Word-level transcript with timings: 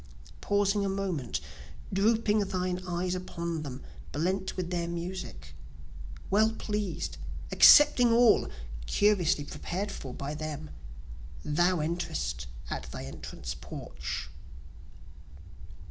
pausing 0.41 0.83
a 0.83 0.89
moment, 0.89 1.39
drooping 1.93 2.39
thine 2.39 2.81
eyes 2.87 3.13
upon 3.13 3.61
them, 3.61 3.83
blent 4.11 4.57
with 4.57 4.71
their 4.71 4.87
music, 4.87 5.53
Well 6.31 6.53
pleased, 6.53 7.19
accepting 7.51 8.11
all, 8.11 8.49
curiously 8.87 9.43
prepared 9.43 9.91
for 9.91 10.11
by 10.11 10.33
them, 10.33 10.71
Thou 11.45 11.81
enterest 11.81 12.47
at 12.67 12.91
thy 12.91 13.05
entrance 13.05 13.53
porch. 13.53 14.31